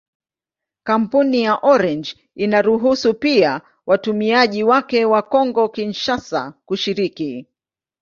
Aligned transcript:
Kampuni 0.83 1.41
ya 1.43 1.55
Orange 1.55 2.15
inaruhusu 2.35 3.13
pia 3.13 3.61
watumiaji 3.85 4.63
wake 4.63 5.05
wa 5.05 5.21
Kongo-Kinshasa 5.21 6.53
kushiriki. 6.65 7.47